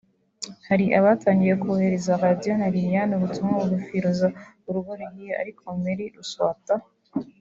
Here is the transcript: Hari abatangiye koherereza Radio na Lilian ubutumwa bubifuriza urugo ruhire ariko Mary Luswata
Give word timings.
Hari 0.67 0.85
abatangiye 0.99 1.53
koherereza 1.61 2.19
Radio 2.25 2.51
na 2.59 2.67
Lilian 2.73 3.09
ubutumwa 3.15 3.53
bubifuriza 3.61 4.27
urugo 4.67 4.91
ruhire 4.99 5.33
ariko 5.41 5.63
Mary 5.83 6.05
Luswata 6.15 6.75